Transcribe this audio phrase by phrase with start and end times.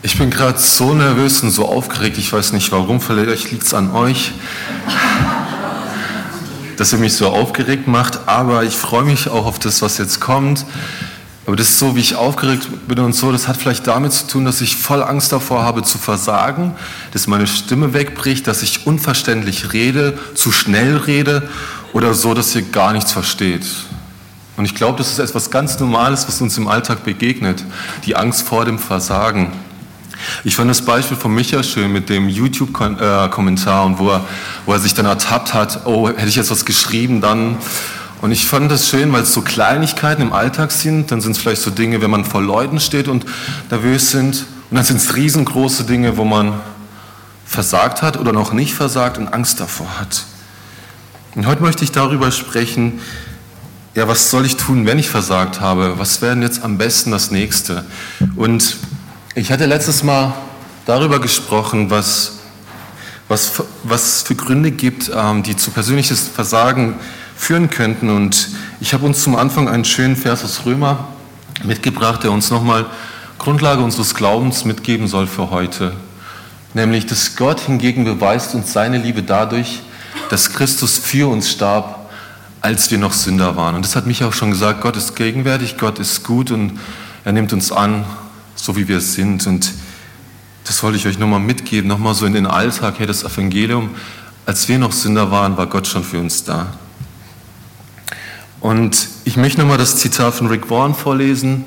[0.00, 3.74] Ich bin gerade so nervös und so aufgeregt, ich weiß nicht warum, vielleicht liegt es
[3.74, 4.30] an euch,
[6.76, 10.20] dass ihr mich so aufgeregt macht, aber ich freue mich auch auf das, was jetzt
[10.20, 10.64] kommt.
[11.46, 14.28] Aber das ist so, wie ich aufgeregt bin und so, das hat vielleicht damit zu
[14.28, 16.76] tun, dass ich voll Angst davor habe zu versagen,
[17.12, 21.48] dass meine Stimme wegbricht, dass ich unverständlich rede, zu schnell rede
[21.92, 23.66] oder so, dass ihr gar nichts versteht.
[24.56, 27.64] Und ich glaube, das ist etwas ganz Normales, was uns im Alltag begegnet,
[28.04, 29.52] die Angst vor dem Versagen.
[30.44, 34.24] Ich fand das Beispiel von Micha schön mit dem YouTube-Kommentar und wo er,
[34.66, 37.56] wo er sich dann ertappt hat, oh, hätte ich jetzt was geschrieben, dann.
[38.20, 41.10] Und ich fand das schön, weil es so Kleinigkeiten im Alltag sind.
[41.10, 43.24] Dann sind es vielleicht so Dinge, wenn man vor Leuten steht und
[43.70, 44.44] nervös sind.
[44.70, 46.54] Und dann sind es riesengroße Dinge, wo man
[47.46, 50.24] versagt hat oder noch nicht versagt und Angst davor hat.
[51.34, 53.00] Und heute möchte ich darüber sprechen,
[53.94, 55.98] ja, was soll ich tun, wenn ich versagt habe?
[55.98, 57.84] Was wäre denn jetzt am besten das nächste?
[58.36, 58.76] Und
[59.34, 60.34] ich hatte letztes Mal
[60.86, 62.38] darüber gesprochen, was,
[63.28, 66.94] was, was für Gründe gibt, ähm, die zu persönliches Versagen
[67.36, 68.10] führen könnten.
[68.10, 68.48] Und
[68.80, 71.08] ich habe uns zum Anfang einen schönen Vers aus Römer
[71.62, 72.86] mitgebracht, der uns nochmal
[73.38, 75.92] Grundlage unseres Glaubens mitgeben soll für heute.
[76.74, 79.80] Nämlich, dass Gott hingegen beweist uns seine Liebe dadurch,
[80.30, 82.10] dass Christus für uns starb,
[82.60, 83.76] als wir noch Sünder waren.
[83.76, 86.78] Und das hat mich auch schon gesagt, Gott ist gegenwärtig, Gott ist gut und
[87.24, 88.04] er nimmt uns an
[88.60, 89.46] so wie wir sind.
[89.46, 89.72] Und
[90.64, 93.90] das wollte ich euch nochmal mitgeben, nochmal so in den Alltag, hey, das Evangelium,
[94.44, 96.66] als wir noch Sünder waren, war Gott schon für uns da.
[98.60, 101.64] Und ich möchte nochmal das Zitat von Rick Warren vorlesen,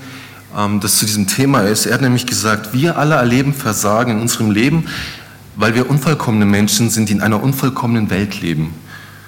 [0.58, 1.86] ähm, das zu diesem Thema ist.
[1.86, 4.86] Er hat nämlich gesagt, wir alle erleben Versagen in unserem Leben,
[5.56, 8.74] weil wir unvollkommene Menschen sind, die in einer unvollkommenen Welt leben.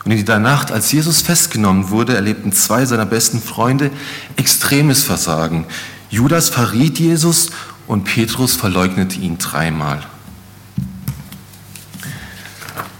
[0.03, 3.89] Und in dieser Nacht, als Jesus festgenommen wurde, erlebten zwei seiner besten Freunde
[4.35, 5.65] extremes Versagen.
[6.13, 7.49] Judas verriet Jesus
[7.87, 9.99] und Petrus verleugnete ihn dreimal.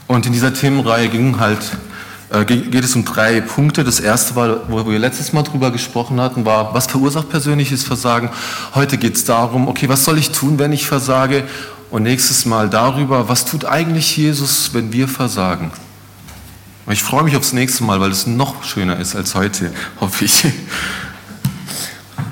[0.08, 1.60] Und in dieser Themenreihe ging halt,
[2.32, 3.84] äh, geht es um drei Punkte.
[3.84, 8.32] Das erste war, wo wir letztes Mal drüber gesprochen hatten, war, was verursacht persönliches Versagen?
[8.74, 11.44] Heute geht es darum, okay, was soll ich tun, wenn ich versage?
[11.92, 15.72] Und nächstes Mal darüber, was tut eigentlich Jesus, wenn wir versagen?
[16.90, 19.72] Ich freue mich aufs nächste Mal, weil es noch schöner ist als heute,
[20.02, 20.46] hoffe ich.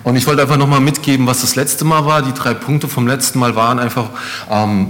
[0.03, 2.22] Und ich wollte einfach nochmal mitgeben, was das letzte Mal war.
[2.22, 4.09] Die drei Punkte vom letzten Mal waren einfach
[4.50, 4.89] ähm,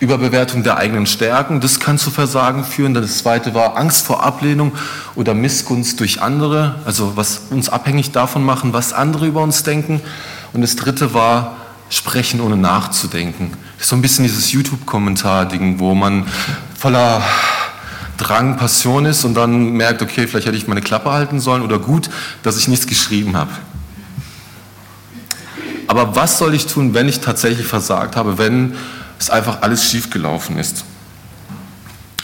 [0.00, 1.60] Überbewertung der eigenen Stärken.
[1.60, 2.94] Das kann zu Versagen führen.
[2.94, 4.72] Das zweite war Angst vor Ablehnung
[5.14, 6.76] oder Missgunst durch andere.
[6.84, 10.00] Also was uns abhängig davon machen, was andere über uns denken.
[10.52, 11.56] Und das dritte war
[11.90, 13.52] Sprechen ohne nachzudenken.
[13.76, 16.26] Das ist so ein bisschen dieses YouTube-Kommentar-Ding, wo man
[16.78, 17.22] voller
[18.18, 21.78] Drang, Passion ist und dann merkt, okay, vielleicht hätte ich meine Klappe halten sollen oder
[21.78, 22.10] gut,
[22.42, 23.50] dass ich nichts geschrieben habe.
[25.88, 28.74] Aber was soll ich tun, wenn ich tatsächlich versagt habe, wenn
[29.18, 30.84] es einfach alles schiefgelaufen ist?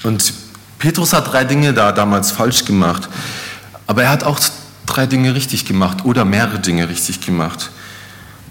[0.03, 0.35] Und
[0.79, 3.09] Petrus hat drei Dinge da damals falsch gemacht,
[3.87, 4.39] aber er hat auch
[4.85, 7.71] drei Dinge richtig gemacht oder mehrere Dinge richtig gemacht.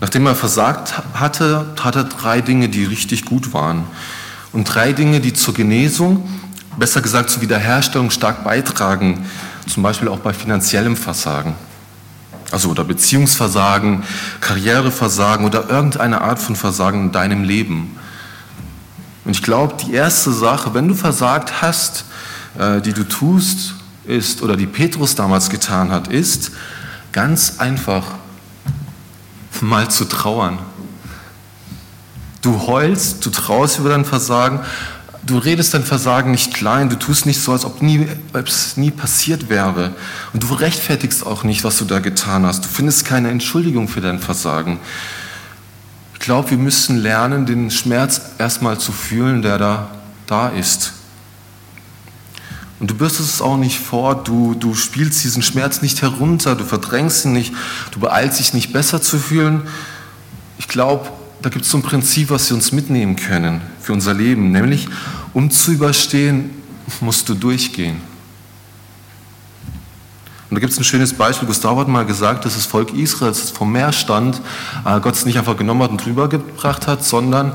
[0.02, 3.84] Nachdem er versagt hatte, tat er drei Dinge, die richtig gut waren.
[4.52, 6.28] Und drei Dinge, die zur Genesung,
[6.76, 9.26] besser gesagt zur Wiederherstellung stark beitragen,
[9.72, 11.56] zum Beispiel auch bei finanziellem Versagen
[12.54, 14.04] also oder Beziehungsversagen,
[14.40, 17.98] Karriereversagen oder irgendeine Art von Versagen in deinem Leben.
[19.26, 22.06] Und ich glaube, die erste Sache, wenn du versagt hast,
[22.58, 23.74] äh, die du tust,
[24.06, 26.52] ist, oder die Petrus damals getan hat, ist
[27.12, 28.04] ganz einfach
[29.62, 30.60] mal zu trauern.
[32.42, 34.60] Du heulst, du traust über dein Versagen,
[35.26, 38.92] du redest dein Versagen nicht klein, du tust nicht so, als ob, nie, es nie
[38.92, 39.96] passiert wäre.
[40.34, 42.66] Und du rechtfertigst auch nicht, was du da getan hast.
[42.66, 44.80] Du findest keine Entschuldigung für dein Versagen.
[46.14, 49.90] Ich glaube, wir müssen lernen, den Schmerz erstmal zu fühlen, der da,
[50.28, 50.94] da ist.
[52.80, 56.66] Und du bürstest es auch nicht vor, du, du spielst diesen Schmerz nicht herunter, du
[56.66, 57.54] verdrängst ihn nicht,
[57.92, 59.62] du beeilst dich nicht besser zu fühlen.
[60.58, 61.10] Ich glaube,
[61.42, 64.88] da gibt es so ein Prinzip, was wir uns mitnehmen können für unser Leben, nämlich
[65.34, 66.50] um zu überstehen,
[67.02, 67.98] musst du durchgehen.
[70.50, 71.48] Und da gibt es ein schönes Beispiel.
[71.48, 74.40] Gustav hat mal gesagt, dass das Volk Israels vom Meer stand,
[74.86, 77.54] äh, Gott es nicht einfach genommen hat und rübergebracht hat, sondern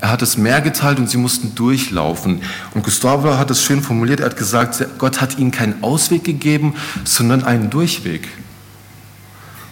[0.00, 2.42] er hat das Meer geteilt und sie mussten durchlaufen.
[2.74, 6.74] Und Gustav hat es schön formuliert, er hat gesagt, Gott hat ihnen keinen Ausweg gegeben,
[7.04, 8.26] sondern einen Durchweg.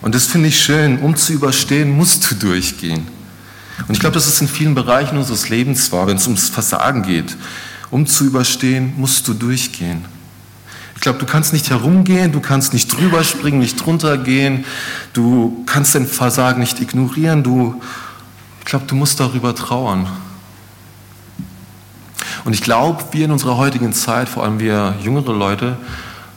[0.00, 3.17] Und das finde ich schön, um zu überstehen, musst du durchgehen.
[3.86, 7.02] Und ich glaube, das ist in vielen Bereichen unseres Lebens wahr, wenn es ums Versagen
[7.02, 7.36] geht.
[7.90, 10.04] Um zu überstehen, musst du durchgehen.
[10.98, 14.64] Ich glaube, du kannst nicht herumgehen, du kannst nicht drüber springen, nicht drunter gehen,
[15.12, 17.80] du kannst dein Versagen nicht ignorieren, du,
[18.58, 20.08] ich glaube, du musst darüber trauern.
[22.44, 25.76] Und ich glaube, wir in unserer heutigen Zeit, vor allem wir jüngere Leute,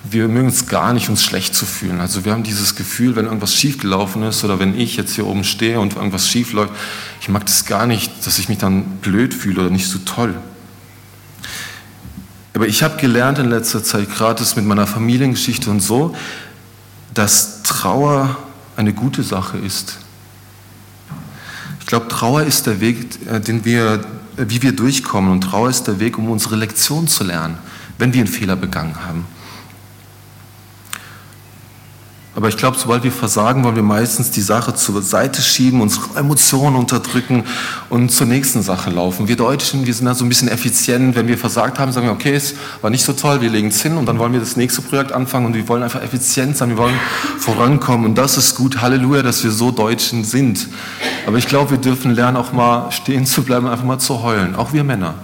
[0.03, 1.99] wir mögen es gar nicht, uns schlecht zu fühlen.
[1.99, 5.43] Also wir haben dieses Gefühl, wenn irgendwas schiefgelaufen ist oder wenn ich jetzt hier oben
[5.43, 6.73] stehe und irgendwas schief läuft,
[7.21, 10.35] ich mag das gar nicht, dass ich mich dann blöd fühle oder nicht so toll.
[12.53, 16.15] Aber ich habe gelernt in letzter Zeit, gerade mit meiner Familiengeschichte und so,
[17.13, 18.37] dass Trauer
[18.75, 19.97] eine gute Sache ist.
[21.79, 24.03] Ich glaube, Trauer ist der Weg, äh, den wir,
[24.37, 25.31] wie wir durchkommen.
[25.31, 27.57] Und Trauer ist der Weg, um unsere Lektion zu lernen,
[27.97, 29.25] wenn wir einen Fehler begangen haben.
[32.33, 36.17] Aber ich glaube, sobald wir versagen, wollen wir meistens die Sache zur Seite schieben, unsere
[36.17, 37.43] Emotionen unterdrücken
[37.89, 39.27] und zur nächsten Sache laufen.
[39.27, 41.15] Wir Deutschen, wir sind da so ein bisschen effizient.
[41.17, 43.81] Wenn wir versagt haben, sagen wir, okay, es war nicht so toll, wir legen es
[43.81, 46.69] hin und dann wollen wir das nächste Projekt anfangen und wir wollen einfach effizient sein,
[46.69, 46.97] wir wollen
[47.37, 48.81] vorankommen und das ist gut.
[48.81, 50.69] Halleluja, dass wir so Deutschen sind.
[51.27, 54.55] Aber ich glaube, wir dürfen lernen, auch mal stehen zu bleiben, einfach mal zu heulen.
[54.55, 55.15] Auch wir Männer.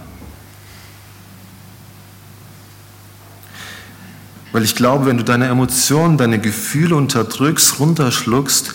[4.51, 8.73] Weil ich glaube, wenn du deine Emotionen, deine Gefühle unterdrückst, runterschluckst,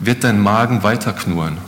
[0.00, 1.58] wird dein Magen weiter knurren.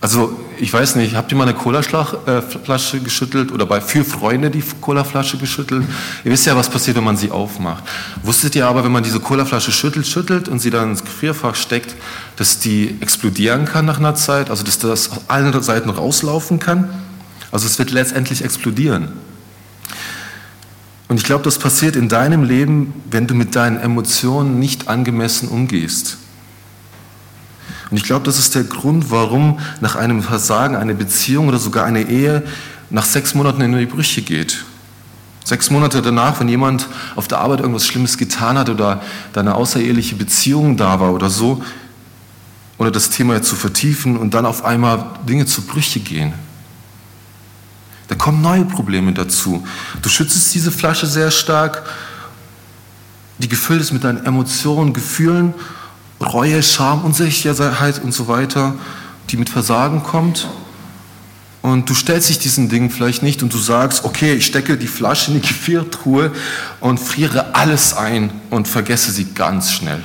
[0.00, 4.50] Also ich weiß nicht, habt ihr mal eine Colaflasche äh, geschüttelt oder bei für Freunde
[4.50, 5.84] die Colaflasche geschüttelt?
[6.24, 7.82] Ihr wisst ja, was passiert, wenn man sie aufmacht.
[8.22, 11.96] Wusstet ihr aber, wenn man diese Colaflasche schüttelt, schüttelt und sie dann ins Gefrierfach steckt,
[12.36, 16.88] dass die explodieren kann nach einer Zeit, also dass das auf allen Seiten rauslaufen kann?
[17.50, 19.08] Also es wird letztendlich explodieren.
[21.08, 25.48] Und ich glaube, das passiert in deinem Leben, wenn du mit deinen Emotionen nicht angemessen
[25.48, 26.18] umgehst.
[27.90, 31.86] Und ich glaube, das ist der Grund, warum nach einem Versagen eine Beziehung oder sogar
[31.86, 32.42] eine Ehe
[32.90, 34.64] nach sechs Monaten in die Brüche geht.
[35.44, 39.00] Sechs Monate danach, wenn jemand auf der Arbeit irgendwas Schlimmes getan hat oder
[39.32, 41.62] deine außereheliche Beziehung da war oder so,
[42.76, 46.34] oder das Thema zu vertiefen und dann auf einmal Dinge zu Brüche gehen.
[48.08, 49.66] Da kommen neue Probleme dazu.
[50.00, 51.82] Du schützt diese Flasche sehr stark,
[53.38, 55.54] die gefüllt ist mit deinen Emotionen, Gefühlen,
[56.20, 58.74] Reue, Scham, Unsicherheit und so weiter,
[59.30, 60.48] die mit Versagen kommt.
[61.60, 64.86] Und du stellst dich diesen Dingen vielleicht nicht und du sagst, okay, ich stecke die
[64.86, 66.32] Flasche in die Gefriertruhe
[66.80, 70.02] und friere alles ein und vergesse sie ganz schnell.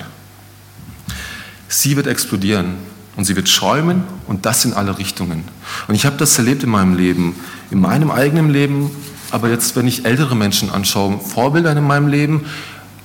[1.69, 2.75] Sie wird explodieren
[3.15, 5.43] und sie wird schäumen und das in alle Richtungen.
[5.87, 7.35] Und ich habe das erlebt in meinem Leben,
[7.71, 8.91] in meinem eigenen Leben,
[9.31, 12.45] aber jetzt, wenn ich ältere Menschen anschaue, Vorbilder in meinem Leben,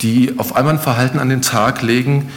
[0.03, 2.31] die auf einmal ein Verhalten an den Tag legen,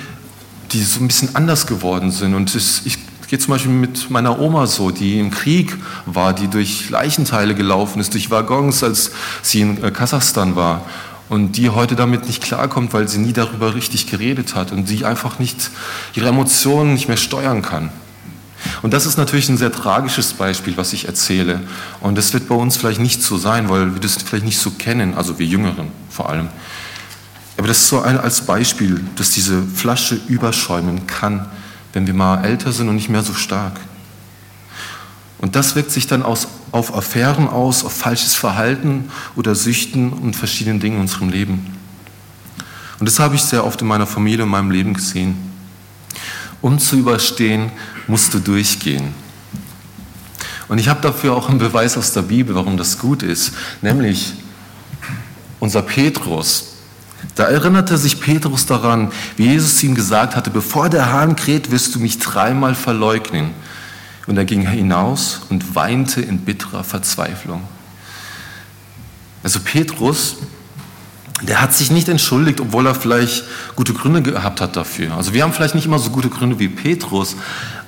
[0.71, 2.33] die so ein bisschen anders geworden sind.
[2.33, 2.97] Und es, ich
[3.27, 7.99] gehe zum Beispiel mit meiner Oma so, die im Krieg war, die durch Leichenteile gelaufen
[7.99, 10.85] ist, durch Waggons, als sie in äh, Kasachstan war
[11.31, 15.05] und die heute damit nicht klarkommt, weil sie nie darüber richtig geredet hat und die
[15.05, 15.71] einfach nicht
[16.13, 17.89] ihre Emotionen nicht mehr steuern kann.
[18.81, 21.61] Und das ist natürlich ein sehr tragisches Beispiel, was ich erzähle.
[22.01, 24.71] Und das wird bei uns vielleicht nicht so sein, weil wir das vielleicht nicht so
[24.71, 26.49] kennen, also wir Jüngeren vor allem.
[27.55, 31.45] Aber das ist so ein, als Beispiel, dass diese Flasche überschäumen kann,
[31.93, 33.79] wenn wir mal älter sind und nicht mehr so stark.
[35.41, 40.35] Und das wirkt sich dann aus, auf Affären aus, auf falsches Verhalten oder Süchten und
[40.35, 41.65] verschiedenen Dingen in unserem Leben.
[42.99, 45.35] Und das habe ich sehr oft in meiner Familie und meinem Leben gesehen.
[46.61, 47.71] Um zu überstehen,
[48.05, 49.15] musst du durchgehen.
[50.67, 53.53] Und ich habe dafür auch einen Beweis aus der Bibel, warum das gut ist.
[53.81, 54.33] Nämlich
[55.59, 56.67] unser Petrus.
[57.35, 61.95] Da erinnerte sich Petrus daran, wie Jesus ihm gesagt hatte, bevor der Hahn kräht, wirst
[61.95, 63.51] du mich dreimal verleugnen.
[64.27, 67.63] Und er ging hinaus und weinte in bitterer Verzweiflung.
[69.43, 70.37] Also Petrus,
[71.41, 73.43] der hat sich nicht entschuldigt, obwohl er vielleicht
[73.75, 75.15] gute Gründe gehabt hat dafür.
[75.15, 77.35] Also wir haben vielleicht nicht immer so gute Gründe wie Petrus,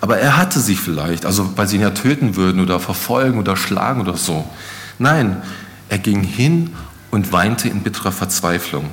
[0.02, 3.56] aber er hatte sie vielleicht, also weil sie ihn ja töten würden oder verfolgen oder
[3.56, 4.50] schlagen oder so.
[4.98, 5.42] Nein,
[5.90, 6.72] er ging hin
[7.12, 8.90] und weinte in bitterer Verzweiflung.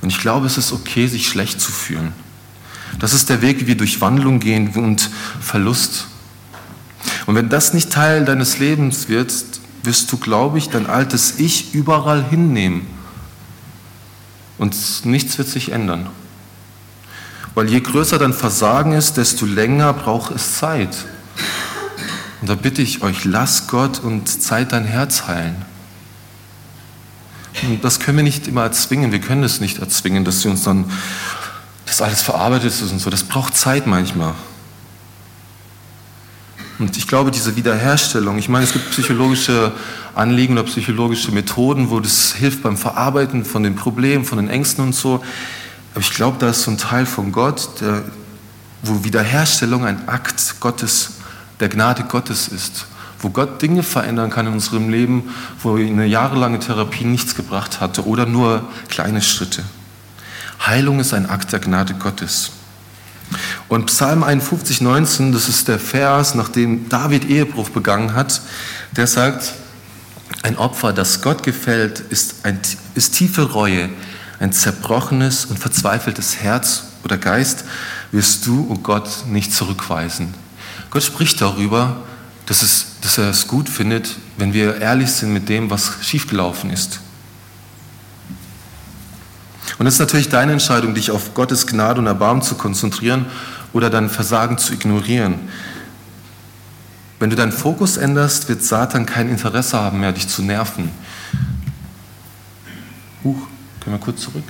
[0.00, 2.12] Und ich glaube, es ist okay, sich schlecht zu fühlen.
[3.00, 5.10] Das ist der Weg, wie wir durch Wandlung gehen und
[5.40, 6.06] Verlust
[7.26, 9.32] und wenn das nicht Teil deines Lebens wird,
[9.82, 12.86] wirst du, glaube ich, dein altes Ich überall hinnehmen.
[14.58, 16.08] Und nichts wird sich ändern.
[17.54, 21.06] Weil je größer dein Versagen ist, desto länger braucht es Zeit.
[22.40, 25.64] Und da bitte ich euch, lass Gott und Zeit dein Herz heilen.
[27.62, 29.12] Und das können wir nicht immer erzwingen.
[29.12, 30.84] Wir können es nicht erzwingen, dass sie uns dann
[31.86, 33.08] das alles verarbeitet ist und so.
[33.08, 34.34] Das braucht Zeit manchmal.
[36.78, 39.72] Und ich glaube, diese Wiederherstellung, ich meine, es gibt psychologische
[40.14, 44.84] Anliegen oder psychologische Methoden, wo das hilft beim Verarbeiten von den Problemen, von den Ängsten
[44.84, 45.24] und so.
[45.92, 48.02] Aber ich glaube, da ist so ein Teil von Gott, der
[48.82, 51.14] wo Wiederherstellung ein Akt Gottes,
[51.60, 52.86] der Gnade Gottes ist,
[53.20, 58.06] wo Gott Dinge verändern kann in unserem Leben, wo eine jahrelange Therapie nichts gebracht hatte
[58.06, 59.64] oder nur kleine Schritte.
[60.64, 62.50] Heilung ist ein Akt der Gnade Gottes.
[63.68, 68.40] Und Psalm 51, 19, das ist der Vers, nachdem David Ehebruch begangen hat,
[68.92, 69.54] der sagt,
[70.42, 72.60] ein Opfer, das Gott gefällt, ist, ein,
[72.94, 73.88] ist tiefe Reue,
[74.38, 77.64] ein zerbrochenes und verzweifeltes Herz oder Geist
[78.12, 80.34] wirst du, oh Gott, nicht zurückweisen.
[80.90, 81.96] Gott spricht darüber,
[82.46, 86.70] dass, es, dass er es gut findet, wenn wir ehrlich sind mit dem, was schiefgelaufen
[86.70, 87.00] ist.
[89.78, 93.26] Und es ist natürlich deine Entscheidung, dich auf Gottes Gnade und Erbarmen zu konzentrieren
[93.76, 95.34] oder dein Versagen zu ignorieren.
[97.18, 100.90] Wenn du deinen Fokus änderst, wird Satan kein Interesse haben mehr, dich zu nerven.
[103.22, 103.36] Huch,
[103.80, 104.44] können wir kurz zurück?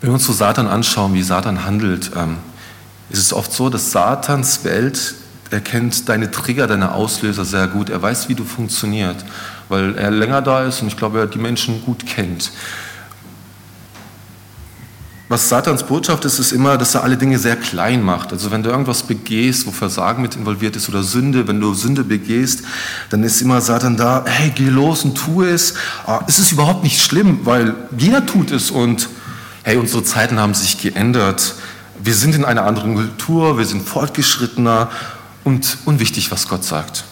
[0.00, 2.38] Wenn wir uns so Satan anschauen, wie Satan handelt, ähm,
[3.10, 5.16] ist es oft so, dass Satans Welt
[5.50, 7.90] er kennt deine Trigger, deine Auslöser sehr gut.
[7.90, 9.24] Er weiß, wie du funktioniert,
[9.70, 12.52] weil er länger da ist und ich glaube, er die Menschen gut kennt.
[15.30, 18.32] Was Satans Botschaft ist, ist immer, dass er alle Dinge sehr klein macht.
[18.32, 22.02] Also wenn du irgendwas begehst, wo Versagen mit involviert ist oder Sünde, wenn du Sünde
[22.02, 22.64] begehst,
[23.10, 25.74] dann ist immer Satan da, hey, geh los und tu es.
[26.04, 29.08] Ah, es ist überhaupt nicht schlimm, weil jeder tut es und
[29.62, 31.54] hey, unsere Zeiten haben sich geändert.
[32.02, 34.90] Wir sind in einer anderen Kultur, wir sind fortgeschrittener
[35.44, 37.04] und unwichtig, was Gott sagt.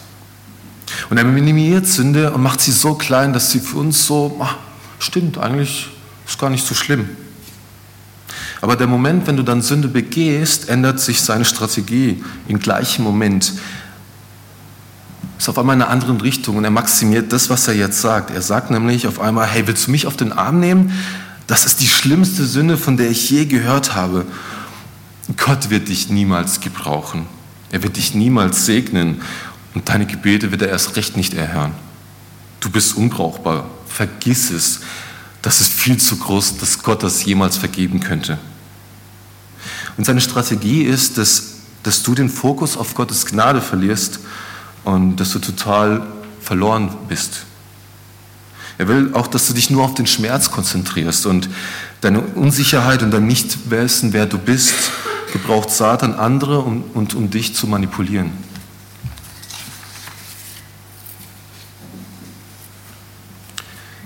[1.09, 4.55] Und er minimiert Sünde und macht sie so klein, dass sie für uns so, ach,
[4.99, 5.89] stimmt, eigentlich
[6.27, 7.09] ist gar nicht so schlimm.
[8.61, 13.53] Aber der Moment, wenn du dann Sünde begehst, ändert sich seine Strategie im gleichen Moment.
[15.37, 18.31] Ist auf einmal in einer anderen Richtung und er maximiert das, was er jetzt sagt.
[18.31, 20.91] Er sagt nämlich auf einmal, hey, willst du mich auf den Arm nehmen?
[21.47, 24.25] Das ist die schlimmste Sünde, von der ich je gehört habe.
[25.37, 27.25] Gott wird dich niemals gebrauchen.
[27.71, 29.21] Er wird dich niemals segnen
[29.73, 31.73] und deine Gebete wird er erst recht nicht erhören.
[32.59, 33.69] Du bist unbrauchbar.
[33.87, 34.81] Vergiss es.
[35.41, 38.37] Das ist viel zu groß, dass Gott das jemals vergeben könnte.
[39.97, 44.19] Und seine Strategie ist, dass, dass du den Fokus auf Gottes Gnade verlierst
[44.83, 46.05] und dass du total
[46.41, 47.45] verloren bist.
[48.77, 51.49] Er will auch, dass du dich nur auf den Schmerz konzentrierst und
[52.01, 54.91] deine Unsicherheit und dein Nichtwissen, wer du bist,
[55.33, 58.31] gebraucht Satan andere, um, und, um dich zu manipulieren.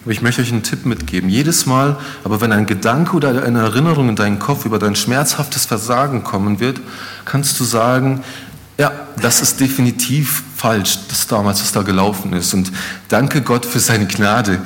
[0.03, 1.29] Aber ich möchte euch einen Tipp mitgeben.
[1.29, 5.65] Jedes Mal, aber wenn ein Gedanke oder eine Erinnerung in deinen Kopf über dein schmerzhaftes
[5.65, 6.81] Versagen kommen wird,
[7.23, 8.21] kannst du sagen,
[8.77, 8.91] ja,
[9.21, 12.53] das ist definitiv falsch, das damals, was da gelaufen ist.
[12.53, 12.71] Und
[13.07, 14.59] danke Gott für seine Gnade,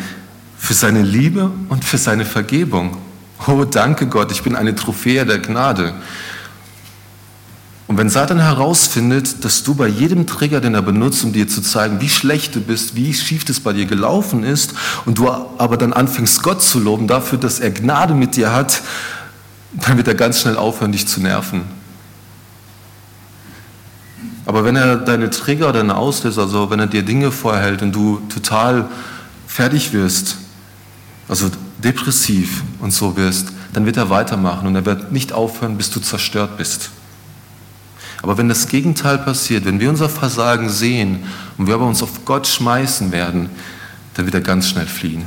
[0.58, 2.98] für seine Liebe und für seine Vergebung.
[3.46, 5.94] Oh, danke Gott, ich bin eine Trophäe der Gnade.
[7.88, 11.62] Und wenn Satan herausfindet, dass du bei jedem Trigger, den er benutzt, um dir zu
[11.62, 14.74] zeigen, wie schlecht du bist, wie schief das bei dir gelaufen ist,
[15.06, 18.82] und du aber dann anfängst, Gott zu loben dafür, dass er Gnade mit dir hat,
[19.74, 21.62] dann wird er ganz schnell aufhören, dich zu nerven.
[24.46, 28.22] Aber wenn er deine Trigger, deine Auslöser, also wenn er dir Dinge vorhält und du
[28.28, 28.90] total
[29.46, 30.38] fertig wirst,
[31.30, 31.50] also
[31.84, 36.00] depressiv und so wirst, dann wird er weitermachen und er wird nicht aufhören, bis du
[36.00, 36.92] zerstört bist.
[38.22, 41.24] Aber wenn das Gegenteil passiert, wenn wir unser Versagen sehen
[41.58, 43.50] und wir aber uns auf Gott schmeißen werden,
[44.16, 45.26] dann wird er ganz schnell fliehen.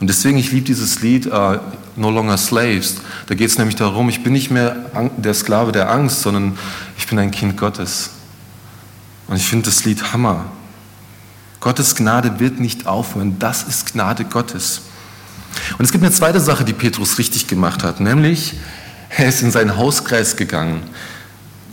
[0.00, 1.58] Und deswegen, ich liebe dieses Lied uh,
[1.94, 2.96] No Longer Slaves.
[3.28, 6.58] Da geht es nämlich darum, ich bin nicht mehr der Sklave der Angst, sondern
[6.98, 8.10] ich bin ein Kind Gottes.
[9.28, 10.46] Und ich finde das Lied Hammer.
[11.60, 13.38] Gottes Gnade wird nicht aufhören.
[13.38, 14.82] Das ist Gnade Gottes.
[15.78, 18.54] Und es gibt eine zweite Sache, die Petrus richtig gemacht hat, nämlich
[19.16, 20.82] er ist in seinen Hauskreis gegangen.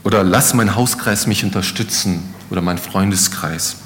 [0.03, 3.77] Oder lass mein Hauskreis mich unterstützen oder mein Freundeskreis.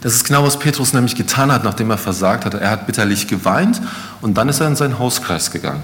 [0.00, 2.60] Das ist genau, was Petrus nämlich getan hat, nachdem er versagt hatte.
[2.60, 3.80] Er hat bitterlich geweint
[4.20, 5.82] und dann ist er in seinen Hauskreis gegangen.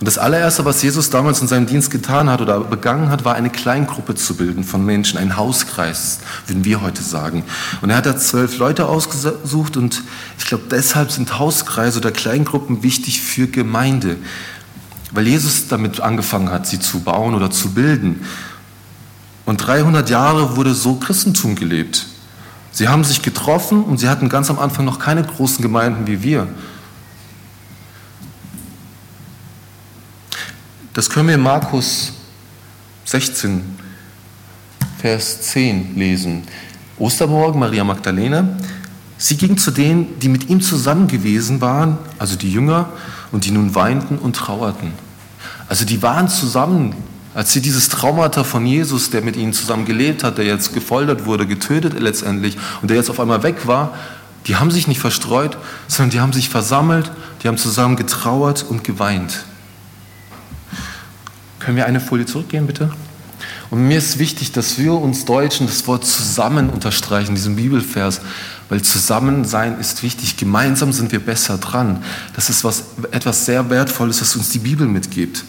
[0.00, 3.34] Und das allererste, was Jesus damals in seinem Dienst getan hat oder begangen hat, war
[3.34, 7.44] eine Kleingruppe zu bilden von Menschen, ein Hauskreis, würden wir heute sagen.
[7.82, 10.02] Und er hat da zwölf Leute ausgesucht und
[10.38, 14.16] ich glaube, deshalb sind Hauskreise oder Kleingruppen wichtig für Gemeinde,
[15.12, 18.24] weil Jesus damit angefangen hat, sie zu bauen oder zu bilden.
[19.44, 22.06] Und 300 Jahre wurde so Christentum gelebt.
[22.72, 26.22] Sie haben sich getroffen und sie hatten ganz am Anfang noch keine großen Gemeinden wie
[26.22, 26.48] wir.
[31.00, 32.12] Das können wir in Markus
[33.06, 33.62] 16,
[34.98, 36.42] Vers 10 lesen.
[36.98, 38.46] Ostermorgen, Maria Magdalena,
[39.16, 42.90] sie ging zu denen, die mit ihm zusammen gewesen waren, also die Jünger,
[43.32, 44.92] und die nun weinten und trauerten.
[45.70, 46.94] Also die waren zusammen,
[47.32, 51.24] als sie dieses Traumata von Jesus, der mit ihnen zusammen gelebt hat, der jetzt gefoltert
[51.24, 53.94] wurde, getötet letztendlich und der jetzt auf einmal weg war,
[54.46, 55.56] die haben sich nicht verstreut,
[55.88, 57.10] sondern die haben sich versammelt,
[57.42, 59.46] die haben zusammen getrauert und geweint.
[61.60, 62.90] Können wir eine Folie zurückgehen, bitte?
[63.70, 68.20] Und mir ist wichtig, dass wir uns Deutschen das Wort zusammen unterstreichen, diesen Bibelvers,
[68.68, 70.36] weil zusammen sein ist wichtig.
[70.36, 72.02] Gemeinsam sind wir besser dran.
[72.34, 75.44] Das ist was, etwas sehr Wertvolles, was uns die Bibel mitgibt.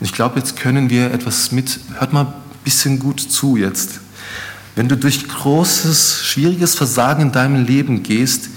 [0.00, 2.32] Und ich glaube, jetzt können wir etwas mit, hört mal ein
[2.64, 4.00] bisschen gut zu jetzt.
[4.76, 8.48] Wenn du durch großes, schwieriges Versagen in deinem Leben gehst,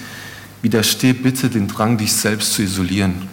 [0.62, 3.27] widersteh bitte den Drang, dich selbst zu isolieren.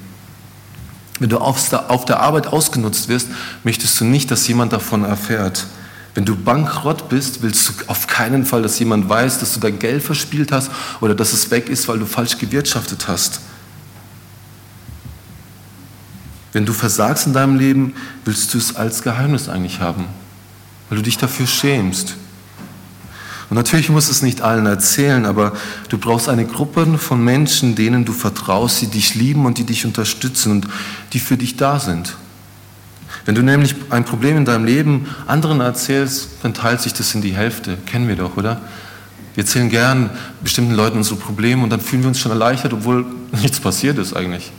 [1.19, 3.29] Wenn du auf der Arbeit ausgenutzt wirst,
[3.65, 5.67] möchtest du nicht, dass jemand davon erfährt.
[6.15, 9.79] Wenn du bankrott bist, willst du auf keinen Fall, dass jemand weiß, dass du dein
[9.79, 10.71] Geld verspielt hast
[11.01, 13.41] oder dass es weg ist, weil du falsch gewirtschaftet hast.
[16.53, 17.95] Wenn du versagst in deinem Leben,
[18.25, 20.07] willst du es als Geheimnis eigentlich haben,
[20.89, 22.15] weil du dich dafür schämst.
[23.51, 25.55] Und natürlich musst du es nicht allen erzählen, aber
[25.89, 29.87] du brauchst eine Gruppe von Menschen, denen du vertraust, die dich lieben und die dich
[29.87, 30.69] unterstützen und
[31.15, 32.17] die für dich da sind.
[33.25, 37.23] Wenn du nämlich ein Problem in deinem Leben anderen erzählst, dann teilt sich das in
[37.23, 37.79] die Hälfte.
[37.87, 38.61] Kennen wir doch, oder?
[39.35, 40.11] Wir erzählen gern
[40.43, 43.07] bestimmten Leuten unsere Probleme und dann fühlen wir uns schon erleichtert, obwohl
[43.43, 44.53] nichts passiert ist eigentlich.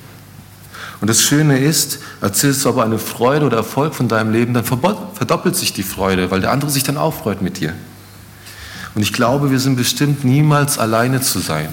[1.01, 4.65] Und das Schöne ist, erzählst du aber eine Freude oder Erfolg von deinem Leben, dann
[4.65, 7.73] verdoppelt sich die Freude, weil der andere sich dann auch freut mit dir.
[8.95, 11.69] Und ich glaube, wir sind bestimmt niemals alleine zu sein.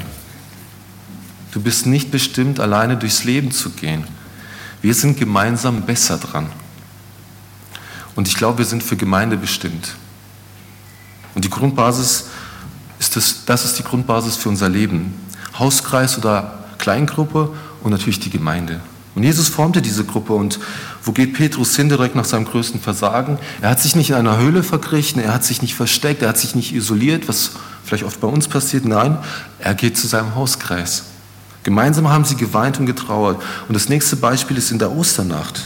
[1.53, 4.05] Du bist nicht bestimmt, alleine durchs Leben zu gehen.
[4.83, 6.51] Wir sind gemeinsam besser dran.
[8.15, 9.95] Und ich glaube, wir sind für Gemeinde bestimmt.
[11.35, 12.27] Und die Grundbasis
[12.99, 15.15] ist das, das ist die Grundbasis für unser Leben.
[15.59, 18.81] Hauskreis oder Kleingruppe und natürlich die Gemeinde.
[19.17, 20.61] Und Jesus formte diese Gruppe und
[21.03, 23.39] wo geht Petrus hin direkt nach seinem größten Versagen?
[23.63, 26.37] Er hat sich nicht in einer Höhle verkriechen, er hat sich nicht versteckt, er hat
[26.37, 27.53] sich nicht isoliert, was
[27.83, 28.85] vielleicht oft bei uns passiert.
[28.85, 29.17] Nein,
[29.59, 31.05] er geht zu seinem Hauskreis.
[31.63, 33.43] Gemeinsam haben sie geweint und getrauert.
[33.69, 35.63] Und das nächste Beispiel ist in der Osternacht.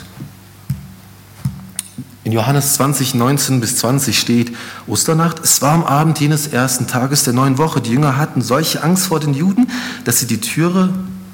[2.22, 7.24] In Johannes 20, 19 bis 20 steht, Osternacht, es war am Abend jenes ersten Tages
[7.24, 7.80] der neuen Woche.
[7.80, 9.68] Die Jünger hatten solche Angst vor den Juden,
[10.04, 10.90] dass sie die Türe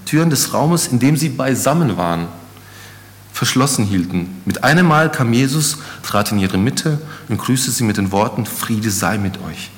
[0.07, 2.29] Türen des Raumes, in dem sie beisammen waren,
[3.33, 4.41] verschlossen hielten.
[4.47, 8.47] Mit einem Mal kam Jesus, trat in ihre Mitte und grüßte sie mit den Worten,
[8.47, 9.71] Friede sei mit euch.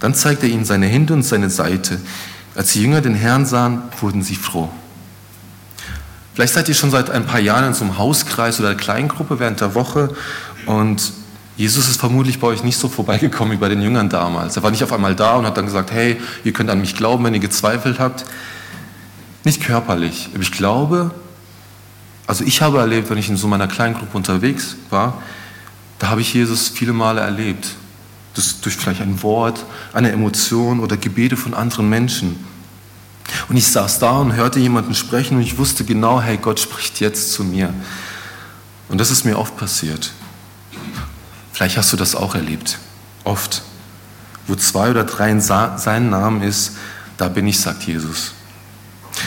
[0.00, 2.00] Dann zeigte er ihnen seine Hände und seine Seite.
[2.54, 4.70] Als die Jünger den Herrn sahen, wurden sie froh.
[6.34, 9.38] Vielleicht seid ihr schon seit ein paar Jahren in so einem Hauskreis oder einer Kleingruppe
[9.38, 10.14] während der Woche
[10.66, 11.12] und
[11.56, 14.56] Jesus ist vermutlich bei euch nicht so vorbeigekommen wie bei den Jüngern damals.
[14.56, 16.96] Er war nicht auf einmal da und hat dann gesagt, hey, ihr könnt an mich
[16.96, 18.24] glauben, wenn ihr gezweifelt habt.
[19.44, 21.10] Nicht körperlich, ich glaube,
[22.26, 25.22] also ich habe erlebt, wenn ich in so meiner kleinen Gruppe unterwegs war,
[25.98, 27.68] da habe ich Jesus viele Male erlebt.
[28.34, 32.44] Das durch vielleicht ein Wort, eine Emotion oder Gebete von anderen Menschen.
[33.48, 37.00] Und ich saß da und hörte jemanden sprechen und ich wusste genau, hey, Gott spricht
[37.00, 37.72] jetzt zu mir.
[38.88, 40.12] Und das ist mir oft passiert.
[41.52, 42.78] Vielleicht hast du das auch erlebt.
[43.22, 43.62] Oft.
[44.46, 46.72] Wo zwei oder drei in seinen Namen ist,
[47.16, 48.32] da bin ich, sagt Jesus.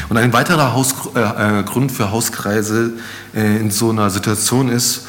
[0.10, 2.94] Und ein weiterer Haus, äh, äh, Grund für Hauskreise
[3.36, 5.06] äh, in so einer Situation ist,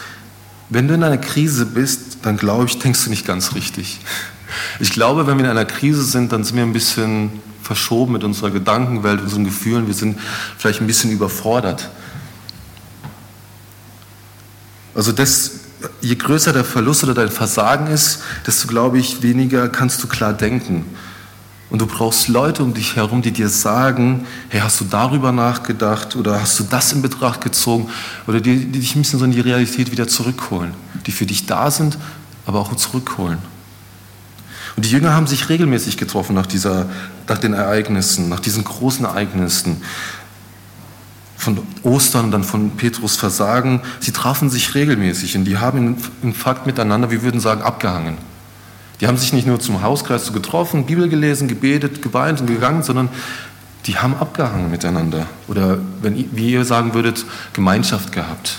[0.70, 4.01] wenn du in einer Krise bist, dann glaube ich, denkst du nicht ganz richtig.
[4.81, 7.31] Ich glaube, wenn wir in einer Krise sind, dann sind wir ein bisschen
[7.62, 9.87] verschoben mit unserer Gedankenwelt, unseren Gefühlen.
[9.87, 10.18] Wir sind
[10.57, 11.90] vielleicht ein bisschen überfordert.
[14.94, 15.53] Also das,
[16.01, 20.33] je größer der Verlust oder dein Versagen ist, desto, glaube ich, weniger kannst du klar
[20.33, 20.85] denken.
[21.70, 26.16] Und du brauchst Leute um dich herum, die dir sagen, hey, hast du darüber nachgedacht
[26.16, 27.90] oder hast du das in Betracht gezogen
[28.26, 30.72] oder die, die dich ein bisschen so in die Realität wieder zurückholen,
[31.07, 31.98] die für dich da sind,
[32.46, 33.38] aber auch zurückholen.
[34.76, 36.87] Und die Jünger haben sich regelmäßig getroffen nach, dieser,
[37.26, 39.83] nach den Ereignissen, nach diesen großen Ereignissen
[41.37, 43.81] von Ostern und dann von Petrus Versagen.
[44.00, 48.16] Sie trafen sich regelmäßig und die haben in Fakt miteinander, wir würden sagen, abgehangen.
[49.00, 53.08] Die haben sich nicht nur zum Hauskreis getroffen, Bibel gelesen, gebetet, geweint und gegangen, sondern
[53.87, 55.26] die haben abgehangen miteinander.
[55.46, 58.58] Oder wenn, wie ihr sagen würdet, Gemeinschaft gehabt.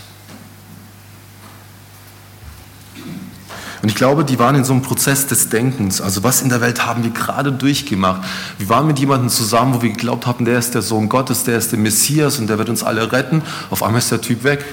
[3.82, 6.02] Und ich glaube, die waren in so einem Prozess des Denkens.
[6.02, 8.22] Also was in der Welt haben wir gerade durchgemacht?
[8.58, 11.58] Wir waren mit jemandem zusammen, wo wir geglaubt haben, der ist der Sohn Gottes, der
[11.58, 13.42] ist der Messias und der wird uns alle retten.
[13.70, 14.66] Auf einmal ist der Typ weg.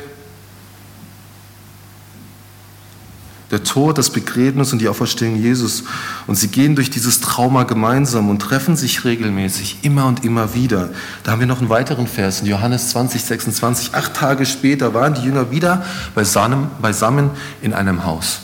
[3.50, 5.84] Der Tod, das Begräbnis und die Auferstehung Jesus.
[6.26, 10.90] Und sie gehen durch dieses Trauma gemeinsam und treffen sich regelmäßig, immer und immer wieder.
[11.22, 13.94] Da haben wir noch einen weiteren Vers in Johannes 20, 26.
[13.94, 17.30] Acht Tage später waren die Jünger wieder beisammen,
[17.62, 18.40] in einem Haus.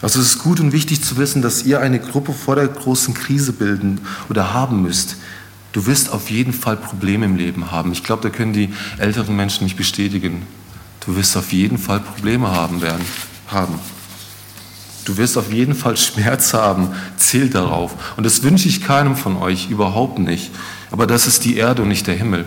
[0.00, 3.14] Also es ist gut und wichtig zu wissen, dass ihr eine Gruppe vor der großen
[3.14, 5.16] Krise bilden oder haben müsst.
[5.72, 7.92] Du wirst auf jeden Fall Probleme im Leben haben.
[7.92, 10.46] Ich glaube, da können die älteren Menschen nicht bestätigen.
[11.08, 13.02] Du wirst auf jeden Fall Probleme haben werden,
[13.46, 13.78] haben.
[15.06, 16.90] Du wirst auf jeden Fall Schmerz haben.
[17.16, 17.94] Zählt darauf.
[18.18, 20.50] Und das wünsche ich keinem von euch, überhaupt nicht.
[20.90, 22.44] Aber das ist die Erde und nicht der Himmel.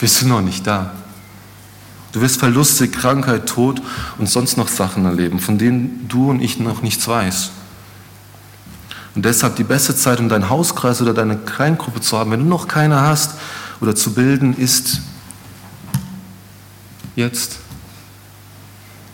[0.00, 0.92] Wir sind noch nicht da.
[2.10, 3.80] Du wirst Verluste, Krankheit, Tod
[4.18, 7.52] und sonst noch Sachen erleben, von denen du und ich noch nichts weißt.
[9.14, 12.46] Und deshalb die beste Zeit, um deinen Hauskreis oder deine Kleingruppe zu haben, wenn du
[12.46, 13.34] noch keine hast
[13.80, 15.00] oder zu bilden, ist
[17.14, 17.60] jetzt.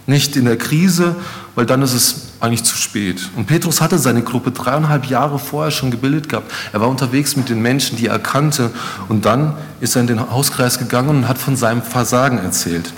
[0.07, 1.17] Nicht in der Krise,
[1.57, 3.29] weil dann ist es eigentlich zu spät.
[3.35, 6.53] Und Petrus hatte seine Gruppe dreieinhalb Jahre vorher schon gebildet gehabt.
[6.73, 8.71] Er war unterwegs mit den Menschen, die er kannte.
[9.09, 12.93] Und dann ist er in den Hauskreis gegangen und hat von seinem Versagen erzählt.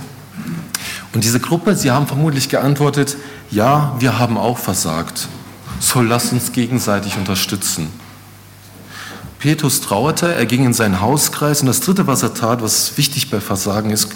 [1.14, 3.16] Und diese Gruppe, sie haben vermutlich geantwortet,
[3.50, 5.28] ja, wir haben auch versagt.
[5.80, 7.88] So lass uns gegenseitig unterstützen.
[9.38, 13.30] Petrus trauerte, er ging in seinen Hauskreis und das Dritte, was er tat, was wichtig
[13.30, 14.10] bei Versagen ist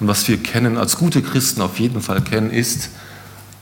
[0.00, 2.90] und was wir kennen, als gute Christen auf jeden Fall kennen, ist,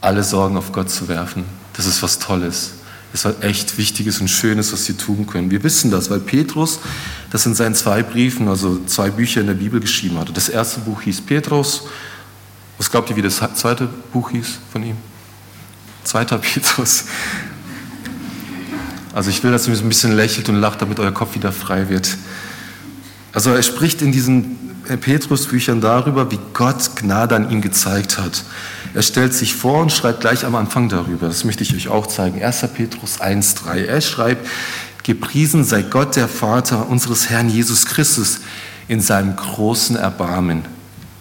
[0.01, 1.45] alle Sorgen auf Gott zu werfen.
[1.75, 2.73] Das ist was Tolles.
[3.13, 5.51] Das ist was echt Wichtiges und Schönes, was wir tun können.
[5.51, 6.81] Wir wissen das, weil Petrus
[7.31, 10.33] das in seinen zwei Briefen, also zwei Bücher in der Bibel geschrieben hatte.
[10.33, 11.85] Das erste Buch hieß Petrus.
[12.79, 14.97] Was glaubt ihr, wie das zweite Buch hieß von ihm?
[16.05, 17.05] Zweiter Petrus.
[19.15, 21.91] Also ich will, dass ihr ein bisschen lächelt und lacht, damit euer Kopf wieder frei
[21.91, 22.17] wird.
[23.33, 28.45] Also er spricht in diesen Petrus-Büchern darüber, wie Gott Gnade an ihm gezeigt hat.
[28.95, 31.29] Er stellt sich vor und schreibt gleich am Anfang darüber.
[31.29, 32.43] Das möchte ich euch auch zeigen.
[32.43, 32.67] 1.
[32.75, 33.85] Petrus 1,3.
[33.85, 34.47] Er schreibt,
[35.03, 38.41] Gepriesen sei Gott, der Vater unseres Herrn Jesus Christus,
[38.89, 40.63] in seinem großen Erbarmen.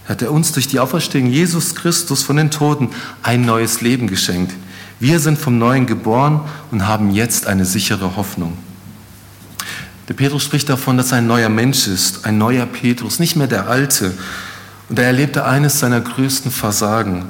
[0.07, 2.89] Hat er uns durch die Auferstehung Jesus Christus von den Toten
[3.23, 4.53] ein neues Leben geschenkt.
[4.99, 8.57] Wir sind vom Neuen geboren und haben jetzt eine sichere Hoffnung.
[10.11, 13.47] Der Petrus spricht davon, dass er ein neuer Mensch ist, ein neuer Petrus, nicht mehr
[13.47, 14.13] der alte.
[14.89, 17.23] Und er erlebte eines seiner größten Versagen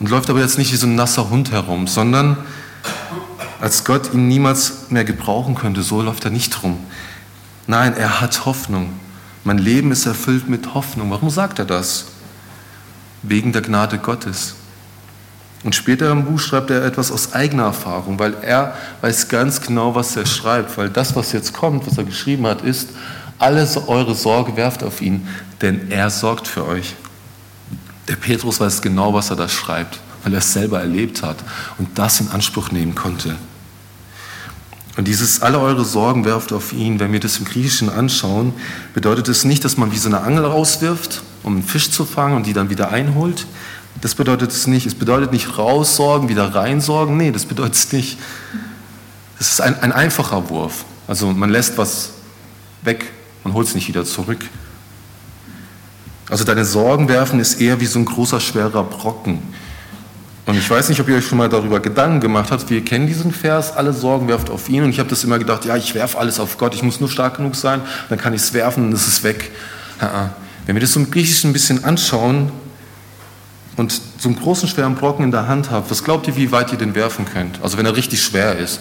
[0.00, 2.38] und läuft aber jetzt nicht wie so ein nasser Hund herum, sondern
[3.60, 6.78] als Gott ihn niemals mehr gebrauchen könnte, so läuft er nicht rum.
[7.66, 8.94] Nein, er hat Hoffnung.
[9.44, 11.10] Mein Leben ist erfüllt mit Hoffnung.
[11.10, 12.06] Warum sagt er das?
[13.22, 14.54] Wegen der Gnade Gottes.
[15.64, 19.94] Und später im Buch schreibt er etwas aus eigener Erfahrung, weil er weiß ganz genau,
[19.94, 20.76] was er schreibt.
[20.76, 22.90] Weil das, was jetzt kommt, was er geschrieben hat, ist,
[23.38, 25.26] alles eure Sorge werft auf ihn,
[25.62, 26.94] denn er sorgt für euch.
[28.08, 31.36] Der Petrus weiß genau, was er da schreibt, weil er es selber erlebt hat
[31.78, 33.34] und das in Anspruch nehmen konnte.
[34.96, 38.52] Und dieses alle eure Sorgen werft auf ihn, wenn wir das im Griechischen anschauen,
[38.92, 42.36] bedeutet es nicht, dass man wie so eine Angel rauswirft, um einen Fisch zu fangen
[42.36, 43.46] und die dann wieder einholt,
[44.00, 44.86] das bedeutet es nicht.
[44.86, 47.16] Es bedeutet nicht raussorgen, wieder reinsorgen.
[47.16, 48.18] Nee, das bedeutet es nicht.
[49.38, 50.84] Es ist ein, ein einfacher Wurf.
[51.06, 52.10] Also man lässt was
[52.82, 53.10] weg
[53.44, 54.44] und holt es nicht wieder zurück.
[56.30, 59.42] Also deine Sorgen werfen ist eher wie so ein großer, schwerer Brocken.
[60.46, 62.68] Und ich weiß nicht, ob ihr euch schon mal darüber Gedanken gemacht habt.
[62.68, 64.82] Wir kennen diesen Vers, alle Sorgen werft auf ihn.
[64.82, 67.08] Und ich habe das immer gedacht, ja, ich werfe alles auf Gott, ich muss nur
[67.08, 67.80] stark genug sein,
[68.10, 69.50] dann kann ich es werfen und es ist weg.
[70.66, 72.50] Wenn wir das so im Griechischen ein bisschen anschauen,
[73.76, 76.72] und so einen großen, schweren Brocken in der Hand habt, was glaubt ihr, wie weit
[76.72, 77.60] ihr den werfen könnt?
[77.62, 78.80] Also wenn er richtig schwer ist.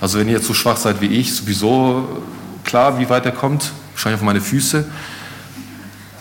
[0.00, 2.22] Also wenn ihr jetzt so schwach seid wie ich, sowieso
[2.64, 4.84] klar, wie weit er kommt, wahrscheinlich auf meine Füße.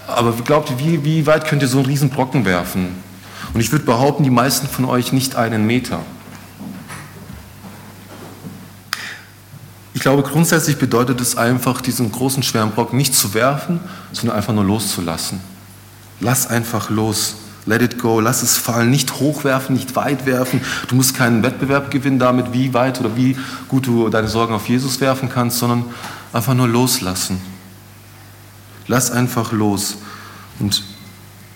[0.08, 2.90] Aber glaubt ihr, wie, wie weit könnt ihr so einen riesen Brocken werfen?
[3.54, 6.00] Und ich würde behaupten, die meisten von euch nicht einen Meter.
[9.94, 13.80] Ich glaube, grundsätzlich bedeutet es einfach, diesen großen, schweren Brocken nicht zu werfen,
[14.12, 15.42] sondern einfach nur loszulassen.
[16.20, 17.36] Lass einfach los.
[17.66, 20.62] Let it go, lass es fallen, nicht hochwerfen, nicht weit werfen.
[20.88, 24.68] Du musst keinen Wettbewerb gewinnen damit, wie weit oder wie gut du deine Sorgen auf
[24.68, 25.86] Jesus werfen kannst, sondern
[26.34, 27.40] einfach nur loslassen.
[28.88, 29.98] Lass einfach los.
[30.60, 30.84] Und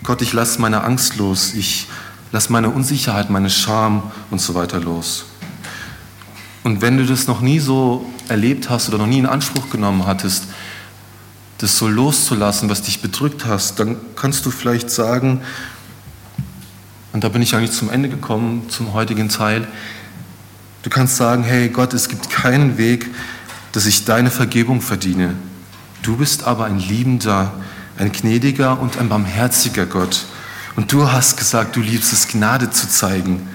[0.04, 1.88] Gott, ich lass meine Angst los, ich
[2.30, 5.24] lass meine Unsicherheit, meine Scham und so weiter los.
[6.62, 10.06] Und wenn du das noch nie so erlebt hast oder noch nie in Anspruch genommen
[10.06, 10.44] hattest,
[11.58, 15.40] das so loszulassen, was dich bedrückt hast, dann kannst du vielleicht sagen,
[17.16, 19.66] und da bin ich eigentlich zum Ende gekommen, zum heutigen Teil.
[20.82, 23.06] Du kannst sagen, hey Gott, es gibt keinen Weg,
[23.72, 25.34] dass ich deine Vergebung verdiene.
[26.02, 27.54] Du bist aber ein liebender,
[27.96, 30.26] ein gnädiger und ein barmherziger Gott.
[30.76, 33.48] Und du hast gesagt, du liebst es, Gnade zu zeigen.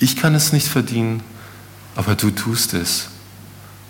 [0.00, 1.22] Ich kann es nicht verdienen,
[1.94, 3.10] aber du tust es.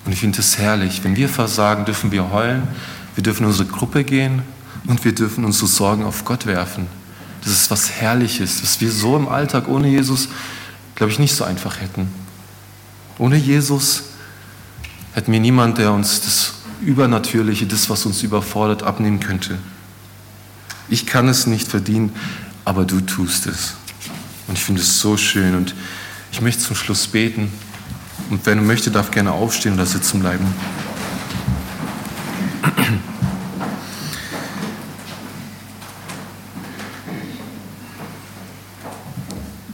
[0.04, 1.02] Und ich finde es herrlich.
[1.02, 2.68] Wenn wir versagen, dürfen wir heulen,
[3.14, 4.42] wir dürfen in unsere Gruppe gehen
[4.86, 6.97] und wir dürfen unsere Sorgen auf Gott werfen.
[7.42, 10.28] Das ist was Herrliches, was wir so im Alltag ohne Jesus,
[10.94, 12.08] glaube ich, nicht so einfach hätten.
[13.18, 14.04] Ohne Jesus
[15.12, 19.58] hätten wir niemand, der uns das Übernatürliche, das, was uns überfordert, abnehmen könnte.
[20.88, 22.12] Ich kann es nicht verdienen,
[22.64, 23.74] aber du tust es.
[24.46, 25.54] Und ich finde es so schön.
[25.54, 25.74] Und
[26.32, 27.52] ich möchte zum Schluss beten.
[28.30, 30.46] Und wer möchte, darf gerne aufstehen oder sitzen bleiben.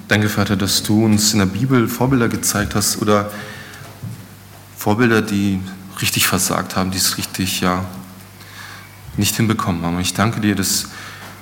[0.06, 3.30] Danke, Vater, dass du uns in der Bibel Vorbilder gezeigt hast oder
[4.76, 5.60] Vorbilder, die
[6.02, 7.86] richtig versagt haben, die es richtig ja
[9.16, 9.96] nicht hinbekommen haben.
[9.96, 10.88] Und ich danke dir, dass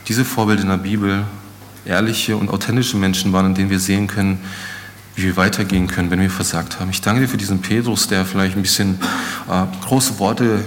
[0.07, 1.25] diese Vorbilder in der Bibel
[1.85, 4.39] ehrliche und authentische Menschen waren, in denen wir sehen können,
[5.17, 6.91] wie wir weitergehen können, wenn wir versagt haben.
[6.91, 9.01] Ich danke dir für diesen Petrus, der vielleicht ein bisschen
[9.51, 10.65] äh, große Worte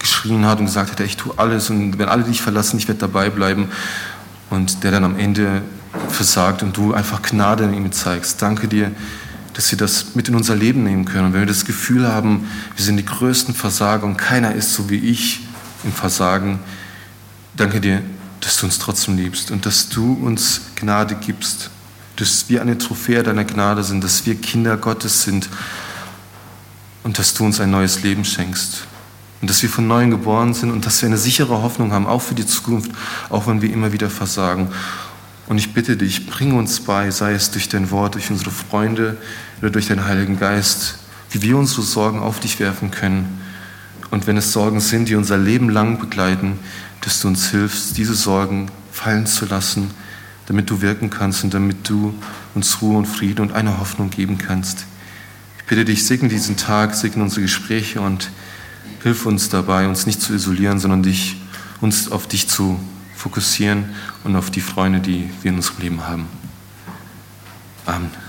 [0.00, 2.98] geschrien hat und gesagt hat, ich tue alles und wenn alle dich verlassen, ich werde
[3.02, 3.68] dabei bleiben.
[4.50, 5.62] Und der dann am Ende
[6.08, 8.42] versagt und du einfach Gnade in ihm zeigst.
[8.42, 8.92] Danke dir,
[9.54, 11.26] dass wir das mit in unser Leben nehmen können.
[11.26, 14.90] Und wenn wir das Gefühl haben, wir sind die größten Versager und keiner ist so
[14.90, 15.40] wie ich
[15.84, 16.58] im Versagen,
[17.56, 18.02] danke dir,
[18.40, 21.70] dass du uns trotzdem liebst und dass du uns Gnade gibst,
[22.16, 25.48] dass wir eine Trophäe deiner Gnade sind, dass wir Kinder Gottes sind
[27.02, 28.86] und dass du uns ein neues Leben schenkst
[29.40, 32.22] und dass wir von neuem geboren sind und dass wir eine sichere Hoffnung haben, auch
[32.22, 32.90] für die Zukunft,
[33.30, 34.68] auch wenn wir immer wieder versagen.
[35.46, 39.16] Und ich bitte dich, bring uns bei, sei es durch dein Wort, durch unsere Freunde
[39.60, 40.98] oder durch deinen Heiligen Geist,
[41.30, 43.40] wie wir unsere Sorgen auf dich werfen können.
[44.10, 46.58] Und wenn es Sorgen sind, die unser Leben lang begleiten,
[47.00, 49.90] dass du uns hilfst, diese Sorgen fallen zu lassen,
[50.46, 52.14] damit du wirken kannst und damit du
[52.54, 54.86] uns Ruhe und Frieden und eine Hoffnung geben kannst.
[55.58, 58.30] Ich bitte dich, segne diesen Tag, segne unsere Gespräche und
[59.02, 61.40] hilf uns dabei, uns nicht zu isolieren, sondern dich,
[61.80, 62.80] uns auf dich zu
[63.26, 63.86] fokussieren
[64.22, 66.28] und auf die Freunde, die wir in unserem Leben haben.
[67.84, 68.25] Amen.